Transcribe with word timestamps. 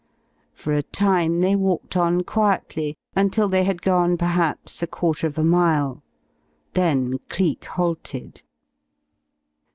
For 0.55 0.73
a 0.73 0.81
time 0.81 1.41
they 1.41 1.55
walked 1.55 1.95
on 1.95 2.23
quietly 2.23 2.97
until 3.15 3.47
they 3.47 3.63
had 3.65 3.83
gone 3.83 4.17
perhaps 4.17 4.81
a 4.81 4.87
quarter 4.87 5.27
of 5.27 5.37
a 5.37 5.43
mile. 5.43 6.01
Then 6.73 7.19
Cleek 7.29 7.65
halted. 7.65 8.41